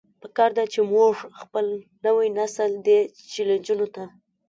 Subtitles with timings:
[0.21, 1.65] پکار ده چې مونږ خپل
[2.05, 2.99] نوے نسل دې
[3.31, 4.03] چيلنجونو ته